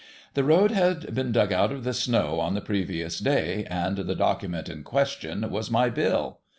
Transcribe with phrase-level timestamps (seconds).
[0.33, 4.15] The road had been dug out of the snow on the previous day, and the
[4.15, 6.39] document in question was my bill.